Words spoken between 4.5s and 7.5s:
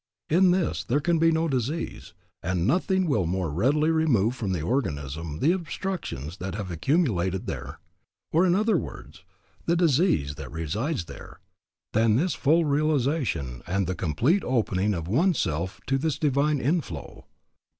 the organism the obstructions that have accumulated